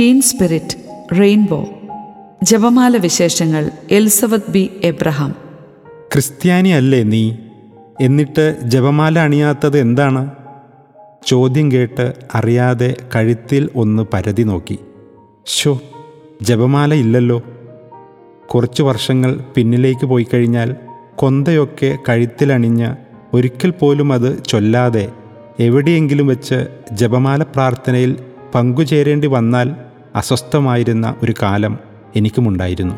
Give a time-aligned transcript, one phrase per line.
[0.00, 0.76] Tin spirit
[1.20, 1.68] rainbow
[2.42, 4.70] ജപമാല വിശേഷങ്ങൾ Elizabeth B.
[4.84, 5.34] Abraham.
[6.12, 7.34] ക്രിസ്ത്യാനി അല്ലേ നീ?
[8.00, 10.30] എന്നിട്ട് ജപമാല അണിയാത്തത് എന്താണ്?
[11.26, 14.78] ചോദ്യം കേട്ട് അറിയാതെ കഴുത്തിൽ ഒന്ന് പരതി നോക്കി.
[15.46, 15.80] ഷോ
[16.42, 17.42] ജപമാല ഇല്ലല്ലോ.
[18.46, 20.76] കുറച്ച് വർഷങ്ങൾ പിന്നിലേക്ക് പോയി കഴിഞ്ഞാൽ
[21.14, 22.88] കൊന്തയൊക്കെ കഴുത്തിലണിഞ്ഞ്
[23.32, 25.12] ഒരിക്കൽ പോലും അത് ചൊല്ലാതെ
[25.60, 28.16] എവിടെയെങ്കിലും വെച്ച് ജപമാല പ്രാർത്ഥനയിൽ
[28.54, 29.87] പങ്കുചേരേണ്ടി വന്നാൽ
[30.18, 31.78] അസ്വസ്ഥമായിരുന്ന ഒരു കാലം
[32.16, 32.94] എനിക്കുമുണ്ടായിരുന്നു.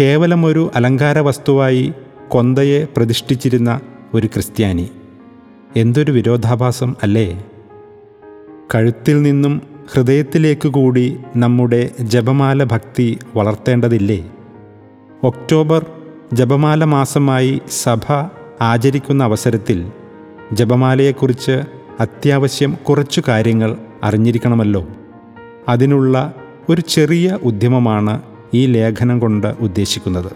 [0.00, 1.92] കേവലം ഒരു അലങ്കാര വസ്തുവായി
[2.28, 3.80] കൊന്തയെ പ്രതിഷ്ഠിച്ചിരുന്ന
[4.14, 4.90] ഒരു ക്രിസ്ത്യാനി.
[5.76, 7.44] എന്തൊരു വിരോധാഭാസം അല്ലേ?
[8.74, 14.30] കഴുത്തിൽ നിന്നും ഹൃദയത്തിലേക്ക് കൂടി നമ്മുടെ ജപമാല ഭക്തി വളർത്തേണ്ടതില്ലേ?
[15.24, 15.86] ഒക്ടോബർ
[16.32, 18.28] ജപമാല മാസമായി സഭ
[18.60, 19.90] ആചരിക്കുന്ന അവസരത്തിൽ
[20.52, 21.62] ജപമാലയെക്കുറിച്ച്
[22.00, 24.86] അത്യാവശ്യം കുറച്ചു കാര്യങ്ങൾ അറിഞ്ഞിരിക്കണമല്ലോ.
[25.68, 26.34] അതിനുള്ള
[26.68, 28.22] ഒരു ചെറിയ ഉദ്യമമാണ്
[28.54, 30.32] ഈ ലേഖനം കൊണ്ട് ഉദ്ദേശിക്കുന്നത്.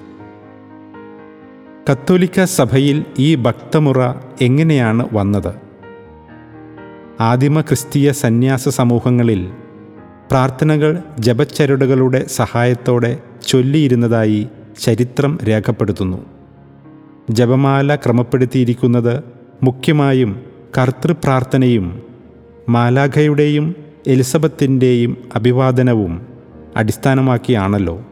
[1.93, 5.55] കത്തോലിക്ക സഭയിൽ ഈ ഭക്തമുറ എങ്ങനെയാണ് വന്നത്?
[7.21, 9.51] ആദിമ ക്രിസ്തീയ സന്യാസ സമൂഹങ്ങളിൽ
[10.31, 14.49] പ്രാർത്ഥനകൾ ജപച്ചരടുകളുടെ സഹായത്തോടെ ചൊല്ലിയിരുന്നതായി
[14.81, 16.27] ചരിത്രം രേഖപ്പെടുത്തുന്നു.
[17.31, 19.25] ജപമാല ക്രമപ്പെടുത്തിയിരിക്കുന്നത്
[19.63, 20.43] മുഖ്യമായും
[20.79, 22.03] കർത്തൃപ്രാർത്ഥനയും
[22.69, 23.75] മാലാഖയുടെയും
[24.07, 26.27] എലിസബത്തിന്റെയും അഭിവാദനവും
[26.77, 28.05] അടിസ്ഥാനമാക്കിയാണല്ലോ.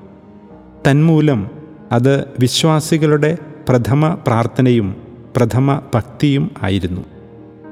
[0.90, 1.50] തന്മൂലം
[1.92, 4.96] അത് വിശ്വാസികളുടെ പ്രഥമ പ്രാർത്ഥനയും
[5.36, 7.00] പ്രഥമ ഭക്തിയും ആയിരുന്നു.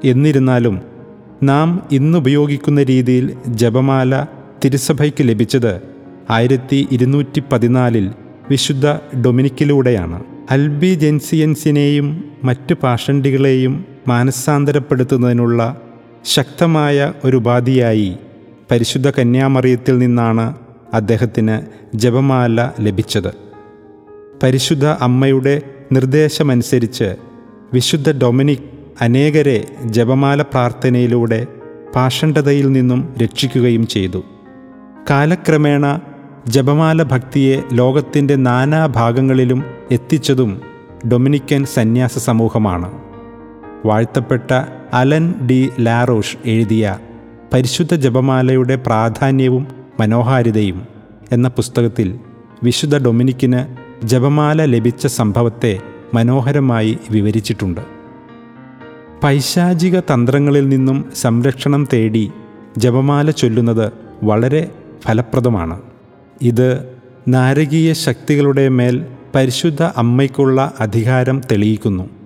[0.03, 0.81] എന്നിരുന്നാലും
[1.43, 4.25] നാം ഇന്നുപയോഗിക്കുന്ന രീതിയിൽ ജപമാല
[4.65, 5.81] തിരുസഭയ്ക്ക് ലഭിച്ചത്
[6.29, 8.11] ആയിരത്തി ഇരുന്നൂറ്റി പതിനാലിൽ
[8.49, 8.87] വിശുദ്ധ
[9.25, 10.23] ഡൊമിനിക്കിലൂടെയാണ്.
[10.51, 15.81] അൽബി ജെൻസിയൻസിനെയും മറ്റ് പാഷണ്ടികളെയും മാനസാന്തരപ്പെടുത്തുന്നതിനുള്ള
[16.25, 18.17] ശക്തമായ ഒരു ഉപാധിയായി
[18.71, 20.55] പരിശുദ്ധ കന്യാമറിയത്തിൽ നിന്നാണ്
[20.93, 21.61] അദ്ദേഹത്തിന്
[21.97, 23.33] ജപമാല ലഭിച്ചത്.
[24.43, 27.15] പരിശുദ്ധ അമ്മയുടെ നിർദ്ദേശമനുസരിച്ച്
[27.73, 28.59] വിശുദ്ധ ഡൊമിനിക്
[29.01, 31.47] അനേകരെ ജപമാല പ്രാർത്ഥനയിലൂടെ
[31.95, 34.23] പാഷണ്ഡതയിൽ നിന്നും രക്ഷിക്കുകയും ചെയ്തു.
[35.09, 35.99] കാലക്രമേണ
[36.47, 40.61] ജപമാല ഭക്തിയെ ലോകത്തിന്റെ നാനാഭാഗങ്ങളിലും എത്തിച്ചതും
[41.11, 43.06] ഡൊമിനിക്കൻ സന്യാസ സമൂഹമാണ്.
[43.85, 44.53] വാഴ്ത്തപ്പെട്ട
[44.93, 46.99] അലൻ ഡി ലാറോഷ് എഴുതിയ
[47.53, 49.67] പരിശുദ്ധ ജപമാലയുടെ പ്രാധാന്യവും
[49.99, 50.87] മനോഹാരിതയും
[51.31, 52.19] എന്ന പുസ്തകത്തിൽ
[52.63, 55.79] വിശുദ്ധ ഡൊമിനിക്കിന് ജപമാല ലഭിച്ച സംഭവത്തെ
[56.13, 57.81] മനോഹരമായി വിവരിച്ചിട്ടുണ്ട്.
[59.23, 62.31] പൈശാചിക തന്ത്രങ്ങളിൽ നിന്നും സംരക്ഷണം തേടി
[62.77, 63.91] ജപമാല ചൊല്ലുന്നത്
[64.23, 64.71] വളരെ
[65.05, 65.81] ഫലപ്രദമാണ്.
[66.41, 69.05] ഇത് നാരകീയ ശക്തികളുടെ മേൽ
[69.35, 72.16] പരിശുദ്ധ അമ്മയ്ക്കുള്ള അധികാരം തെളിയിക്കുന്നു.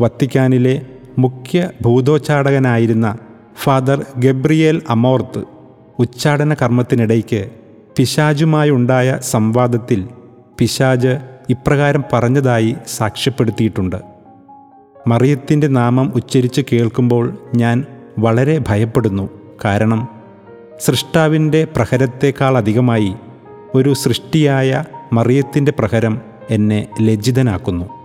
[0.00, 0.82] വത്തിക്കാനിലെ
[1.18, 3.18] മുഖ്യ ഭൂതോച്ചാടകനായിരുന്ന
[3.62, 5.44] ഫാദർ ഗബ്രിയേൽ അമോർത്ത്
[5.98, 7.50] ഉച്ചാടന കർമ്മത്തിനിടയ്ക്ക്
[7.96, 10.08] പിശാജുമായുണ്ടായ സംവാദത്തിൽ
[10.58, 11.18] പിശാജ്
[11.50, 13.96] ഇപ്രകാരം പറഞ്ഞതായി സാക്ഷ്യപ്പെടുത്തിയിട്ടുണ്ട്.
[15.06, 17.84] മറിയത്തിന്റെ നാമം ഉച്ചരിച്ച് കേൾക്കുമ്പോൾ ഞാൻ
[18.18, 19.28] വളരെ ഭയപ്പെടുന്നു.
[19.64, 20.08] കാരണം
[20.80, 23.14] സൃഷ്ടാവിന്റെ പ്രഹരത്തേക്കാൾ അധികമായി
[23.74, 27.99] ഒരു സൃഷ്ടിയായ മറിയത്തിന്റെ പ്രഹരം എന്നെ ലജ്ജിതനാക്കുന്നു.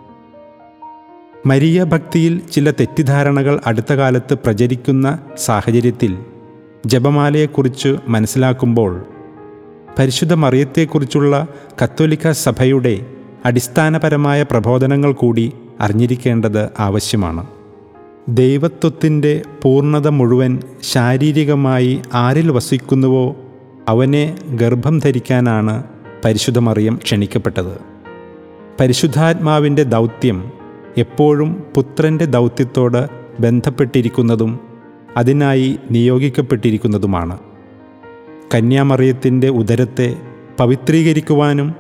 [1.45, 6.17] മരിയ ഭക്തിയിൽ ചില തെറ്റിദ്ധാരണകൾ അടുത്ത കാലത്ത് പ്രചരിക്കുന്ന സാഹചര്യത്തിൽ
[6.85, 9.05] ജപമാലയെക്കുറിച്ച് മനസ്സിലാക്കുമ്പോൾ
[9.99, 11.47] പരിശുദ്ധ മറിയത്തെക്കുറിച്ചുള്ള
[11.83, 13.05] കത്തോലിക്ക സഭയുടെ
[13.45, 17.47] അടിസ്ഥാനപരമായ പ്രബോധനങ്ങൾ കൂടി അറിഞ്ഞിരിക്കേണ്ടത് ആവശ്യമാണ്.
[18.29, 23.35] ദൈവത്വത്തിന്റെ പൂർണത മുഴുവൻ ശാരീരികമായി ആരിൽ വസിക്കുന്നുവോ
[23.87, 25.83] അവനെ ഗർഭം ധരിക്കാനാണ്
[26.25, 27.77] പരിശുദ്ധമറിയം ക്ഷണിക്കപ്പെട്ടത്.
[28.79, 30.54] പരിശുദ്ധാത്മാവിന്റെ ദൗത്യം
[30.97, 33.07] എപ്പോഴും പുത്രന്റെ ദൗത്യത്തോട്
[33.39, 34.59] ബന്ധപ്പെട്ടിരിക്കുന്നതും
[35.17, 37.39] അതിനായി നിയോഗിക്കപ്പെട്ടിരിക്കുന്നതുമാണ്.
[38.55, 40.15] കന്യാമറിയത്തിന്റെ ഉദരത്തെ
[40.59, 41.75] പവിത്രീകരിക്കുവാനും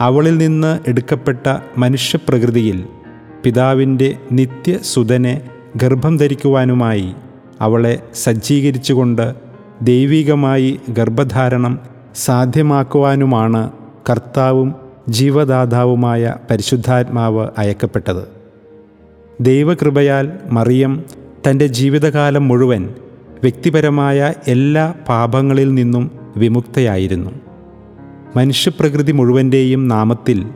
[0.00, 2.84] അവളിൽ നിന്ന് എടുക്കപ്പെട്ട മനുഷ്യപ്രകൃതിയിൽ
[3.44, 5.40] പിതാവിന്റെ നിത്യസുതനെ
[5.76, 7.14] ഗർഭം ധരിക്കുവാനുമായി
[7.60, 9.34] അവളെ സജ്ജീകരിച്ചുകൊണ്ട്
[9.82, 11.78] ദൈവികമായി ഗർഭധാരണം
[12.14, 13.72] സാധ്യമാക്കുവാനുമാണ്
[14.10, 14.74] കർത്താവും
[15.08, 18.33] ജീവദാതാവുമായ പരിശുദ്ധാത്മാവ് അയക്കപ്പെട്ടത്.
[19.40, 21.04] ദൈവകൃപയാൽ മറിയം
[21.50, 22.88] തന്റെ ജീവിതകാലം മുഴുവൻ
[23.42, 27.30] വ്യക്തിപരമായ എല്ലാ പാപങ്ങളിൽ നിന്നും വിമുക്തയായിരുന്നു.
[28.36, 30.46] മനുഷ്യപ്രകൃതി മുഴുവന്റെയും നാമത്തിൽ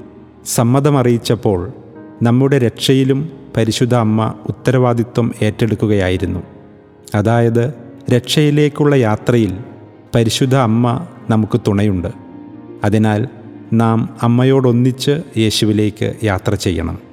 [0.46, 1.72] സമ്മതമറിയിച്ചപ്പോൾ
[2.22, 6.42] നമ്മുടെ രക്ഷയിലും പരിശുദ്ധ അമ്മ ഉത്തരവാദിത്വം ഏറ്റെടുക്കുകയായിരുന്നു.
[7.14, 7.74] അതായത്
[8.10, 9.56] രക്ഷയിലേക്കുള്ള യാത്രയിൽ
[10.14, 12.08] പരിശുദ്ധ അമ്മ നമുക്ക് തുണയുണ്ട്.
[12.84, 13.28] അതിനാൽ
[13.72, 17.07] നാം അമ്മയോടൊന്നിച്ച് യേശുവിലേക്ക് യാത്ര ചെയ്യണം.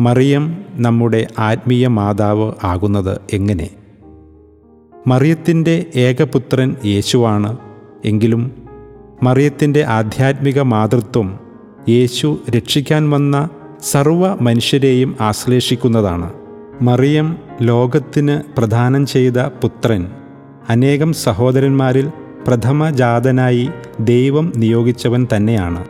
[0.00, 3.70] മറിയം നമ്മുടെ ആത്മീയ മാതാവ് ആകുന്നത് എങ്ങനെ?
[5.06, 7.56] മറിയത്തിന്റെ ഏകപുത്രൻ യേശുവാണ്
[8.04, 8.52] എങ്കിലും
[9.22, 11.38] മറിയത്തിന്റെ ആധ്യാത്മിക മാതൃത്വം
[11.88, 13.48] യേശു രക്ഷിക്കാൻ വന്ന
[13.82, 16.32] സർവ മനുഷ്യരെയും ആശ്ലേഷിക്കുന്നതാണ്.
[16.82, 20.10] മറിയം ലോകത്തിന് പ്രദാനം ചെയ്ത പുത്രൻ.
[20.68, 22.10] അനേകം സഹോദരന്മാരിൽ
[22.46, 23.68] പ്രഥമജാതനായി
[24.00, 25.84] ദൈവം നിയോഗിച്ചവൻ തന്നെയാണ്.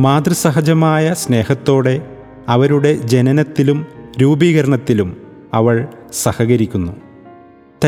[0.00, 2.13] മാതൃസഹജമായ സ്നേഹത്തോടെ
[2.48, 3.86] അവരുടെ ജനനത്തിലും
[4.22, 5.16] രൂപീകരണത്തിലും
[5.54, 6.92] അവൾ സഹകരിക്കുന്നു.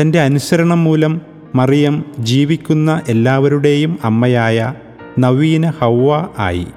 [0.01, 1.21] തന്റെ അനുസരണം മൂലം
[1.55, 4.73] മറിയം ജീവിക്കുന്ന എല്ലാവരുടെയും അമ്മയായ
[5.19, 6.67] നവീന ഹൗവ ആയി.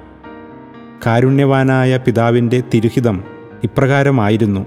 [1.05, 3.23] കാരുണ്യവാനായ പിതാവിന്റെ തിരുഹിതം
[3.63, 4.65] ഇപ്രകാരമായിരുന്നു.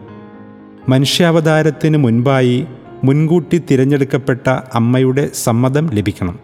[0.89, 2.67] മനുഷ്യാവതാരത്തിന് മുൻപായി
[3.05, 6.39] മുൻകൂട്ടി തിരഞ്ഞെടുക്കപ്പെട്ട അമ്മയുടെ സമ്മതം ലഭിക്കണം.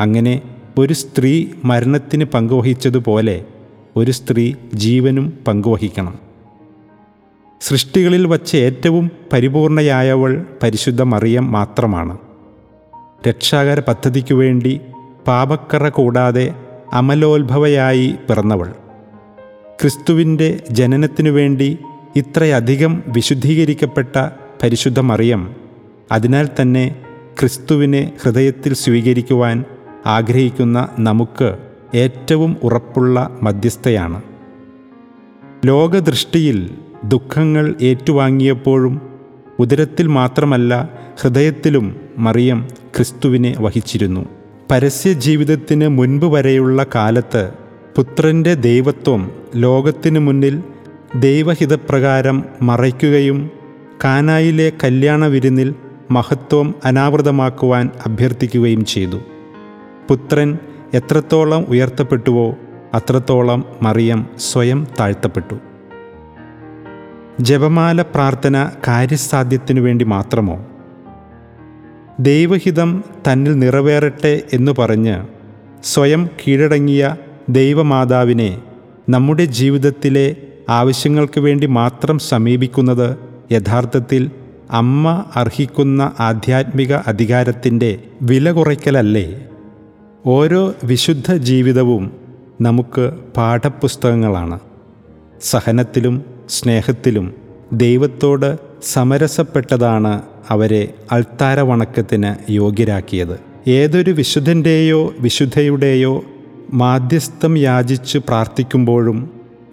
[0.00, 0.42] അങ്ങനെ
[0.78, 3.44] ഒരു സ്ത്രീ മരണത്തിന് പങ്കുവഹിച്ചതുപോലെ
[3.96, 6.18] ഒരു സ്ത്രീ ജീവനും പങ്കുവഹിക്കണം.
[7.60, 12.18] സൃഷ്ടികളിൽ വച്ച് ഏറ്റവും പരിപൂർണയായവൾ പരിശുദ്ധ മറിയം മാത്രമാണ്.
[13.28, 14.80] രക്ഷാകര പദ്ധതിക്കു വേണ്ടി
[15.26, 16.54] പാപക്കറ കൂടാതെ
[16.92, 18.68] അമലോത്ഭവയായി പിറന്നവൾ.
[19.82, 21.78] ക്രിസ്തുവിന്റെ ജനനത്തിനു വേണ്ടി
[22.16, 24.16] ഇത്രയധികം വിശുദ്ധീകരിക്കപ്പെട്ട
[24.62, 25.56] പരിശുദ്ധ മറിയം
[26.12, 26.96] അതിനാൽ തന്നെ
[27.40, 29.64] ക്രിസ്തുവിനെ ഹൃദയത്തിൽ സ്വീകരിക്കുവാൻ
[30.06, 34.22] ആഗ്രഹിക്കുന്ന നമുക്ക് ഏറ്റവും ഉറപ്പുള്ള മധ്യസ്ഥയാണ്.
[35.66, 36.70] ലോകദൃഷ്ടിയിൽ
[37.04, 39.00] ദുഃഖങ്ങൾ ഏറ്റുവാങ്ങിയപ്പോഴും
[39.58, 40.90] ഉദരത്തിൽ മാത്രമല്ല
[41.20, 44.26] ഹൃദയത്തിലും മറിയം ക്രിസ്തുവിനെ വഹിച്ചിരുന്നു.
[44.70, 47.50] പരസ്യ ജീവിതത്തിന് മുൻപ് വരെയുള്ള കാലത്ത്
[47.96, 50.62] പുത്രന്റെ ദൈവത്വം ലോകത്തിനു മുന്നിൽ
[51.14, 53.50] ദൈവഹിതപ്രകാരം മറയ്ക്കുകയും
[54.04, 55.74] കാനായിലെ കല്യാണ വിരുന്നിൽ
[56.10, 59.16] മഹത്വം അനാവൃതമാക്കുവാൻ അഭ്യർത്ഥിക്കുകയും ചെയ്തു.
[60.08, 60.58] പുത്രൻ
[60.94, 62.56] എത്രത്തോളം ഉയർത്തപ്പെട്ടുവോ
[62.94, 65.54] അത്രത്തോളം മറിയം സ്വയം താഴ്ത്തപ്പെട്ടു.
[67.40, 70.66] ജപമാല പ്രാർത്ഥന കാര്യസാധ്യത്തിനു വേണ്ടി മാത്രമോ?
[72.20, 75.22] ദൈവഹിതം തന്നിൽ നിറവേറട്ടെ എന്നു പറഞ്ഞ്
[75.84, 77.16] സ്വയം കീഴടങ്ങിയ
[77.48, 78.62] ദൈവമാതാവിനെ
[79.08, 80.36] നമ്മുടെ ജീവിതത്തിലെ
[80.68, 83.16] ആവശ്യങ്ങൾക്ക് വേണ്ടി മാത്രം സമീപിക്കുന്നത്
[83.52, 84.30] യഥാർത്ഥത്തിൽ
[84.70, 89.48] അമ്മ അർഹിക്കുന്ന ആധ്യാത്മിക അധികാരത്തിന്റെ വില കുറയ്ക്കലല്ലേ?
[90.28, 92.12] ഓരോ വിശുദ്ധ ജീവിതവും
[92.60, 94.60] നമുക്ക് പാഠപുസ്തകങ്ങളാണ്.
[95.42, 97.34] സഹനത്തിലും സ്നേഹത്തിലും
[97.72, 103.40] ദൈവത്തോട് സമരസപ്പെട്ടതാണ് അവരെ അൾത്താര വണക്കത്തിന് യോഗ്യരാക്കിയത്.
[103.68, 106.24] ഏതൊരു വിശുദ്ധന്റെയോ വിശുദ്ധയുടെയോ
[106.72, 109.30] മാധ്യസ്ഥം യാചിച്ച് പ്രാർത്ഥിക്കുമ്പോഴും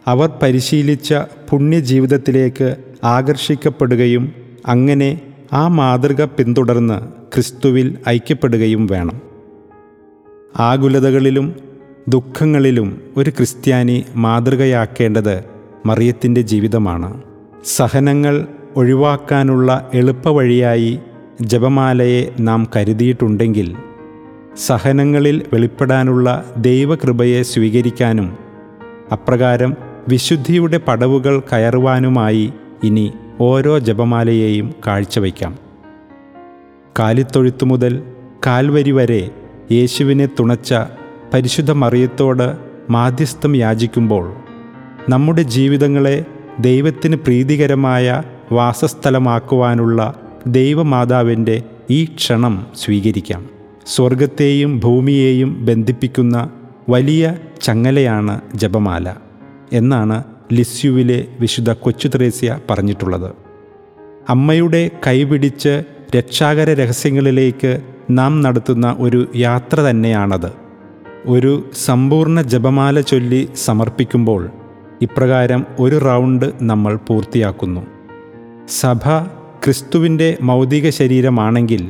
[0.08, 1.14] അവർ പരിശീലിച്ച
[1.50, 4.34] പുണ്യജീവിതത്തിലേക്ക് ആകർഷിക്കപ്പെടുകയും
[4.68, 5.22] അങ്ങനെ
[5.54, 7.00] ആ മാതൃക പിന്തുടർന്ന്
[7.34, 9.33] ക്രിസ്തുവിൽ ഐക്യപ്പെടുകയും വേണം.
[10.60, 11.56] ആകുലതകളിലും
[12.10, 15.44] ദുഃഖങ്ങളിലും ഒരു ക്രിസ്ത്യാനി മാതൃകയാക്കേണ്ടത്
[15.86, 17.22] മറിയത്തിന്റെ ജീവിതമാണ്.
[17.66, 21.00] സഹനങ്ങൾ ഒഴിവാക്കാനുള്ള എളുപ്പവഴിയായി
[21.42, 23.76] ജപമാലയെ നാം കരുതിയിട്ടുണ്ടെങ്കിൽ
[24.66, 28.38] സഹനങ്ങളിൽ വെളിപ്പെടാനുള്ള ദൈവകൃപയെ സ്വീകരിക്കാനും
[29.12, 29.74] അപ്രകാരം
[30.08, 32.54] വിശുദ്ധിയുടെ പടവുകൾ കയറുവാനുമായി
[32.84, 35.58] ഇനി ഓരോ ജപമാലയെയും കാഴ്ചവയ്ക്കാം.
[37.00, 38.04] കാലിത്തൊഴുത്തു മുതൽ
[38.48, 39.30] കാൽവരി വരെ
[39.72, 40.74] യേശുവിനെ തുണച്ച
[41.34, 42.58] പരിശുദ്ധ മറിയത്തോട്
[42.90, 44.34] മാധ്യസ്ഥം യാചിക്കുമ്പോൾ
[45.10, 46.26] നമ്മുടെ ജീവിതങ്ങളെ
[46.60, 53.50] ദൈവത്തിന് പ്രീതികരമായ വാസസ്ഥലമാക്കുവാനുള്ള ദൈവമാതാവിന്റെ ഈ ക്ഷണം സ്വീകരിക്കാം.
[53.88, 56.50] സ്വർഗത്തെയും ഭൂമിയെയും ബന്ധിപ്പിക്കുന്ന
[56.90, 59.14] വലിയ ചങ്ങലയാണ് ജപമാല
[59.74, 63.32] എന്നാണ് ലിസ്യുവിലെ വിശുദ്ധ കൊച്ചു ത്രേസ്യ പറഞ്ഞിട്ടുള്ളത്.
[64.30, 65.84] അമ്മയുടെ കൈപിടിച്ച്
[66.18, 67.80] രക്ഷാകര രഹസ്യങ്ങളിലേക്ക്
[68.12, 70.54] നാം നടത്തുന്ന ഒരു യാത്ര തന്നെയാണത്.
[71.26, 74.50] ഒരു സമ്പൂർണ ജപമാല ചൊല്ലി സമർപ്പിക്കുമ്പോൾ
[75.02, 77.82] ഇപ്രകാരം ഒരു റൗണ്ട് നമ്മൾ പൂർത്തിയാക്കുന്നു.
[78.68, 79.24] സഭ
[79.64, 81.90] ക്രിസ്തുവിന്റെ മൗതിക ശരീരമാണെങ്കിൽ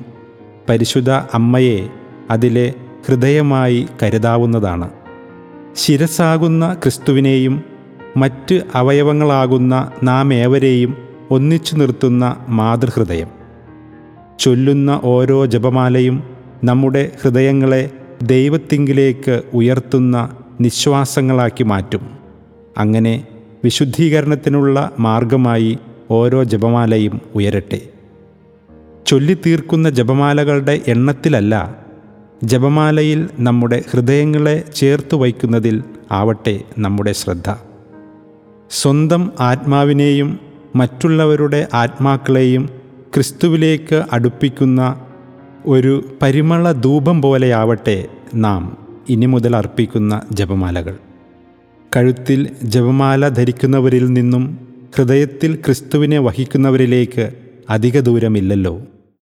[0.70, 1.88] പരിശുദ്ധ അമ്മയെ
[2.32, 2.74] അതിലെ
[3.08, 4.90] ഹൃദയമായി കരുതാവുന്നതാണ്.
[5.76, 7.64] ശിരസാകുന്ന ക്രിസ്തുവിനെയും
[8.18, 10.98] മറ്റ് അവയവങ്ങളാകുന്ന നാം ഏവരെയും
[11.32, 13.43] ഒന്നിച്ചു നിർത്തുന്ന മാതൃഹൃദയം.
[14.40, 16.24] ചൊല്ലുന്ന ഓരോ ജപമാലയും
[16.64, 17.90] നമ്മുടെ ഹൃദയങ്ങളെ
[18.24, 22.08] ദൈവത്തിങ്കിലേക്ക് ഉയർത്തുന്ന നിശ്വാസങ്ങളാക്കി മാറ്റും.
[22.78, 23.28] അങ്ങനെ
[23.64, 25.78] വിശുദ്ധീകരണത്തിനുള്ള മാർഗമായി
[26.12, 27.82] ഓരോ ജപമാലയും ഉയരട്ടെ.
[29.08, 31.76] ചൊല്ലിത്തീർക്കുന്ന ജപമാലകളുടെ എണ്ണത്തിലല്ല
[32.44, 37.56] ജപമാലയിൽ നമ്മുടെ ഹൃദയങ്ങളെ ചേർത്തു വയ്ക്കുന്നതിൽ ആവട്ടെ നമ്മുടെ ശ്രദ്ധ.
[38.70, 40.40] സ്വന്തം ആത്മാവിനെയും
[40.76, 42.83] മറ്റുള്ളവരുടെ ആത്മാക്കളെയും
[43.14, 45.02] ക്രിസ്തുവിലേക്ക് അടുപ്പിക്കുന്ന
[45.66, 48.06] ഒരു പരിമള ധൂപം പോലെയാവട്ടെ
[48.36, 48.78] നാം
[49.10, 50.98] ഇനി മുതൽ അർപ്പിക്കുന്ന ജപമാലകൾ.
[51.96, 54.58] കഴുത്തിൽ ജപമാല ധരിക്കുന്നവരിൽ നിന്നും
[54.96, 57.32] ഹൃദയത്തിൽ ക്രിസ്തുവിനെ വഹിക്കുന്നവരിലേക്ക്
[57.70, 58.82] അധിക ദൂരമില്ലല്ലോ.